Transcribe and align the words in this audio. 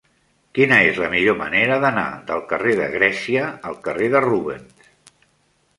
Quina 0.59 0.77
és 0.85 1.01
la 1.03 1.09
millor 1.11 1.37
manera 1.41 1.77
d'anar 1.83 2.07
del 2.31 2.41
carrer 2.53 2.75
de 2.81 2.89
Grècia 2.97 3.45
al 3.73 3.79
carrer 3.89 4.11
de 4.17 4.25
Rubens? 4.31 4.91